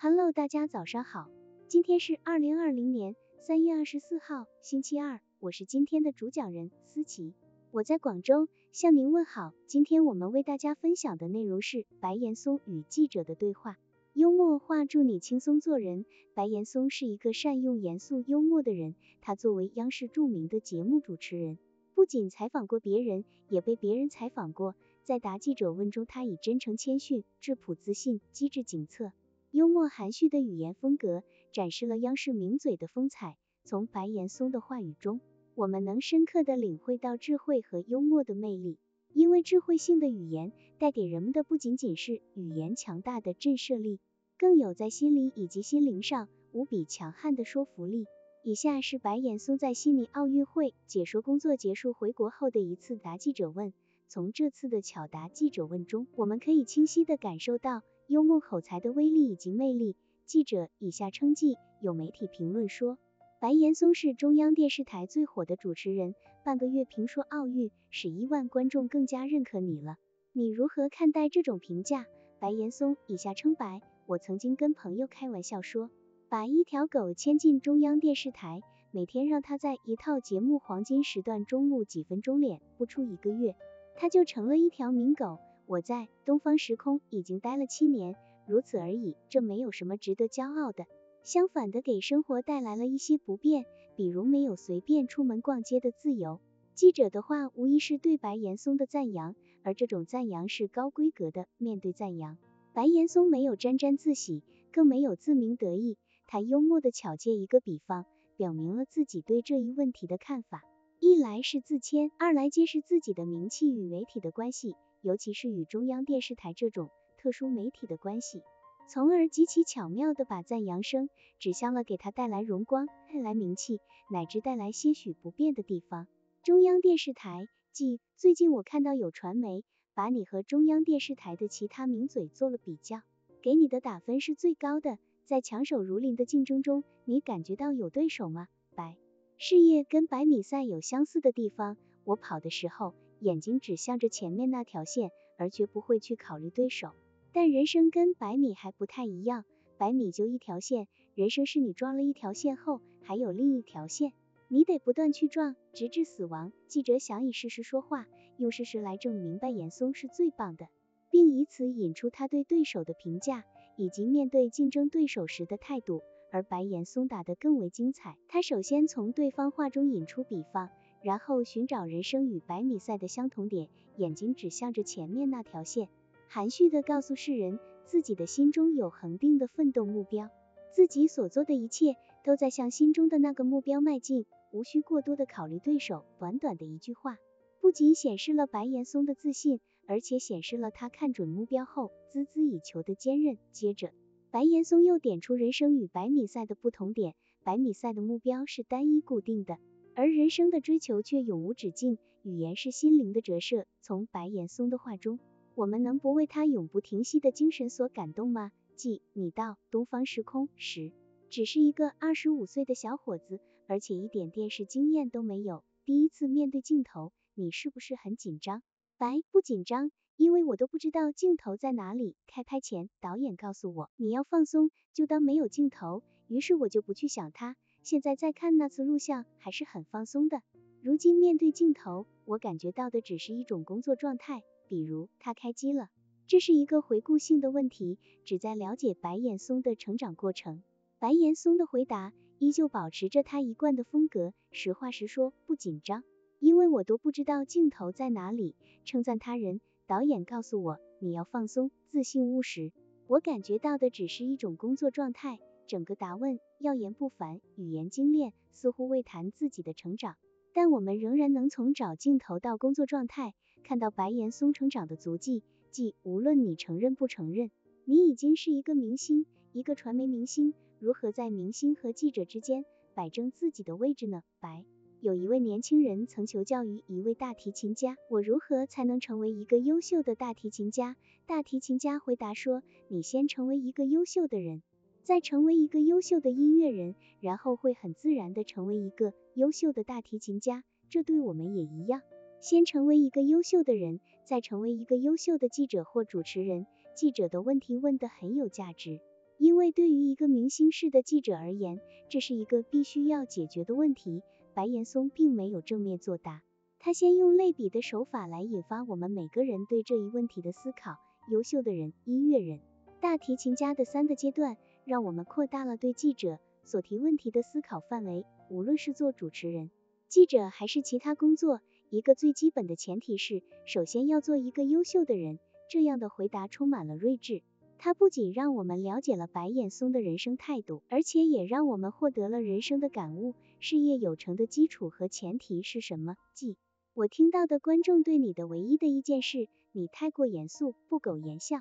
[0.00, 1.28] Hello，大家早上好，
[1.66, 7.34] 今天是二零二零年三月二十四号，星期二，我是今天的主讲人思琪，
[7.72, 9.52] 我在广州向您问好。
[9.66, 13.76] 今天我们为大家分享的内容是白岩松与记者的对话，
[14.12, 16.04] 幽默化助你轻松做人。
[16.32, 21.58] 白岩松是一个善用严肃幽默的人，他作为央视著名的节目主持人，
[21.96, 24.76] 不仅采访过别人，也被别人采访过。
[25.02, 29.10] 在答记者问中，他以真诚谦逊、质朴自信、机智警策、
[29.50, 33.38] 幽默含蓄的语言风格，展示了央视名嘴的风采。
[33.64, 35.20] 从白岩松的话语中，
[35.54, 38.78] 我们能深刻的领会到智慧和幽默的魅力。
[39.14, 44.00] 因为智慧性的语言带给人们的不仅仅是语言强大的震慑力，
[44.36, 48.04] 更有在心理以及心灵上无比强悍的说服力。
[48.44, 53.72] 以下是白岩松在悉尼奥运会解说工作结束回国后的一次答记者问。
[54.08, 59.94] 从这次的巧答记者问中，我们可以清晰地感受到幽默口才的威力以及魅力。
[60.24, 62.96] 记者以下称记，有媒体评论说，
[63.38, 69.96] 白岩松是中央电视台最火的主持人，半个月评说奥运，使亿万观众更加认可你了。
[70.32, 72.06] 你如何看待这种评价？
[72.40, 75.90] 白岩松以下称白，我曾经跟朋友开玩笑说，
[76.30, 83.54] 把一条狗牵进中央电视台，每天让它在一套节目黄金时段中露几分钟脸，不出一个月。
[83.96, 85.38] 它就成了一条名狗。
[85.68, 88.16] 我在东方时空已经待了七年，
[88.46, 90.86] 如此而已，这没有什么值得骄傲的。
[91.24, 96.40] 相反的，给生活带来了一些不便，比如没有随便出门逛街的自由。
[96.74, 101.46] 记者的话无疑是对白岩松的赞扬，而这种赞扬是高规格的。
[101.58, 102.38] 面对赞扬，
[102.72, 108.06] 白岩松没有沾沾自喜，更没有自鸣得意，他幽默的巧借一个比方，
[108.38, 110.62] 表明了自己对这一问题的看法。
[110.98, 114.74] 一来是自谦，二来揭示自己的名气与媒体的关系，
[115.08, 118.42] 尤其是与中央电视台这种特殊媒体的关系，
[118.86, 126.06] 从而极其巧妙的把赞扬声指向了给他带来荣光、带来名气，乃至带来些许不便的地方。
[126.42, 133.00] 中央电视台，即最近我看到有传媒把你和中央电视台的其他名嘴做了比较，
[133.40, 138.46] 给你的打分是最高的，在强手如林的竞争中，你感觉到有对手吗？
[138.76, 138.98] 白。
[139.38, 146.90] 事业跟百米赛有相似的地方，我跑的时候眼睛只向着前面那条线，而绝不会去考虑对手。
[147.32, 149.44] 但人生跟百米还不太一样，
[149.76, 154.12] 百米就一条线，人生是你撞了一条线后，还有另一条线，
[154.48, 156.52] 你得不断去撞，直至死亡。
[156.66, 158.06] 记者想以事实说话，
[158.38, 160.68] 用事实来证明白岩松是最棒的，
[161.10, 163.44] 并以此引出他对对手的评价，
[163.76, 166.02] 以及面对竞争对手时的态度。
[166.30, 170.68] 而白岩松打得更为精彩，他首先从对方话中引出比方，
[171.08, 175.88] 然后寻找人生与百米赛的相同点，眼睛指向着前面那条线，
[176.28, 180.28] 含蓄地告诉世人，自己的心中有恒定的奋斗目标，
[180.70, 186.04] 自己所做的一切都在向心中的那个目标迈进，无需过多的考虑对手。
[186.18, 187.16] 短短的一句话，
[187.62, 193.38] 不仅显示了白岩松的自信，而且显示了他看准目标后孜孜以求的坚韧。
[193.50, 193.92] 接着。
[194.30, 197.14] 白岩松又点出人生与百米赛的不同点，
[197.44, 199.56] 百米赛的目标是单一固定的，
[199.98, 201.98] 而人生的追求却永无止境。
[202.22, 205.18] 语言是心灵的折射，从白岩松的话中，
[205.56, 208.52] 我们能不为他永不停息的精神所感动吗？
[208.76, 210.92] 即你到东方时空时，
[211.30, 218.62] 只是一个二十五岁的小伙子，而且一点电视经验都没有，第一次面对镜头，你是不是很紧张？
[218.98, 219.90] 白不紧张。
[220.16, 222.14] 因为我都不知道镜头在哪里。
[222.28, 226.04] 开拍前，导演告诉我，你要放松，就当没有镜头。
[226.28, 227.56] 于是我就不去想它。
[227.82, 230.42] 现在再看那次录像，还是很放松的。
[230.82, 235.88] 如今面对镜头，我感觉到的只是一种工作状态，比如他开机了。
[236.26, 240.62] 这是一个回顾性的问题，旨在了解白岩松的成长过程。
[240.98, 246.04] 白岩松的回答依旧保持着他一贯的风格，实话实说，不紧张，
[246.38, 248.54] 因为我都不知道镜头在哪里。
[248.84, 249.60] 称赞他人。
[249.86, 252.72] 导演告诉我，你要放松、自信、务实。
[253.06, 255.38] 我感觉到的只是一种工作状态。
[255.68, 260.16] 整个答问要言不凡，语言精炼，似乎未谈自己的成长。
[260.54, 263.34] 但我们仍然能从找镜头到工作状态，
[263.64, 265.42] 看到白岩松成长的足迹。
[265.70, 267.50] 即无论你承认不承认，
[267.84, 270.54] 你已经是一个明星，一个传媒明星。
[270.80, 272.64] 如何在明星和记者之间
[272.94, 274.22] 摆正自己的位置呢？
[274.40, 274.64] 白。
[275.00, 280.96] 有一位年轻人曾求教于一位大提琴家，我如何才能成为一个优秀的大提琴家？
[281.26, 284.62] 大提琴家回答说，你先成为一个优秀的人，
[285.08, 290.64] 再成为一个优秀的音乐人，然后会很自然的成为一个优秀的大提琴家。
[290.90, 292.02] 这对我们也一样，
[292.42, 296.66] 先成为一个优秀的人，再成为一个优秀的记者或主持人。
[296.94, 299.00] 记者的问题问得很有价值。
[299.38, 301.80] 因为对于一个明星式的记者而言，
[302.10, 304.20] 这是一个必须要解决的问题。
[304.52, 306.42] 白岩松并没有正面作答，
[306.78, 310.98] 他先用类比的手法来引发我们每个人对这一问题的思考。
[311.30, 312.60] 优秀的人、音乐人、
[313.00, 314.58] 大提琴家的三个阶段，
[314.88, 318.24] 让我们扩大了对记者所提问题的思考范围。
[318.48, 319.70] 无论是做主持人、
[320.08, 325.38] 记者还是其他工作，一个最基本的前提是，首先要做一个优秀的人。
[325.70, 327.42] 这样的回答充满了睿智。
[327.76, 333.34] 它不仅让我们了解了白岩松的人生态度，而且也让我们获得了人生的感悟。
[333.60, 336.16] 事业有成的基础和前提是什么？
[336.32, 336.56] 即
[336.94, 341.58] 我听到的观众对你的唯一的意见是，你太过严肃，不苟言笑。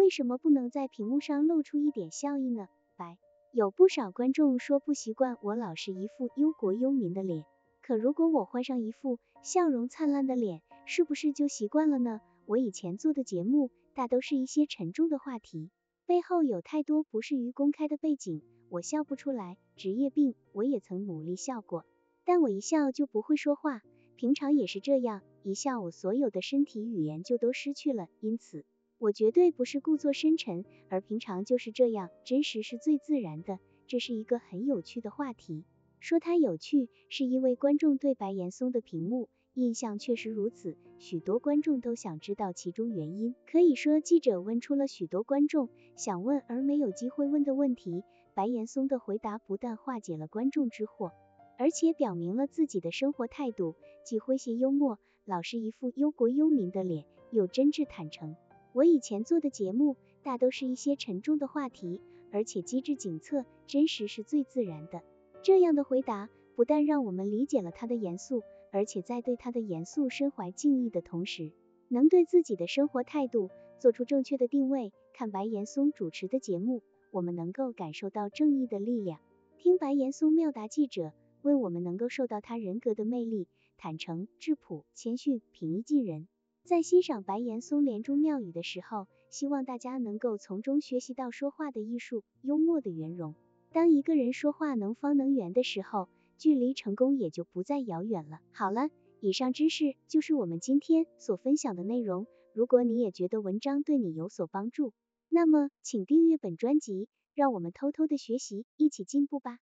[0.00, 2.68] 为什么不能在屏幕上露出一点笑意呢？
[2.96, 3.18] 白
[3.52, 7.44] 有不少观众说不习惯我老是一副忧国忧民的脸，
[7.82, 12.22] 可如果我换上一副笑容灿烂的脸，是不是就习惯了呢？
[12.46, 13.70] 我以前做的节目。
[13.92, 15.68] 大都是一些沉重的话题，
[16.06, 19.58] 背后有太多不适于公开的背景，我笑不出来。
[19.76, 21.84] 职业病，我也曾努力笑过，
[22.24, 23.82] 但我一笑就不会说话，
[24.16, 28.08] 平常也是这样，一笑我所有的身体语言就都失去了。
[28.20, 28.64] 因此，
[29.00, 33.58] 我绝对不是故作深沉，而平常就是这样，真实是最自然的。
[33.86, 35.64] 这是一个很有趣的话题，
[36.00, 39.30] 说它有趣，是因为观众对白岩松的屏幕。
[39.54, 43.34] 印象确实如此，许多观众都想知道其中原因。
[43.50, 48.04] 可以说，记者问出了许多观众想问而没有机会问的问题。
[48.34, 51.12] 白岩松的回答不但化解了观众之惑，
[51.56, 58.36] 而且表明了自己的生活态度，既诙谐幽默，老是一副忧国忧民的脸，又真挚坦诚。
[58.72, 62.00] 我以前做的节目大都是一些沉重的话题，
[62.30, 65.02] 而且机智警策，真实是最自然的。
[65.42, 68.42] 这样的回答不但让我们理解了他的严肃。
[68.72, 71.50] 而且在对他的严肃深怀敬意的同时，
[71.88, 73.50] 能对自己的生活态度
[73.80, 74.92] 做出正确的定位。
[75.12, 76.80] 看白岩松主持的节目，
[77.10, 79.18] 我们能够感受到正义的力量；
[79.58, 81.12] 听白岩松妙答记者，
[81.42, 86.28] 为我们能够受到他人格的魅力，坦诚、质朴、谦逊、平易近人。
[86.64, 93.34] 在欣赏白岩松连珠妙语的时候，希望大家能够从中学习到说话的艺术、幽默的圆融。
[93.72, 96.08] 当一个人说话能方能圆的时候，
[96.38, 98.40] 距离成功也就不再遥远了。
[98.52, 98.88] 好了，
[99.20, 102.26] 以上知识就是我们今天所分享的内容。
[102.52, 104.92] 如果你也觉得文章对你有所帮助，
[105.28, 109.58] 那么请订阅本专辑，让我们偷偷的学习，一起进步吧。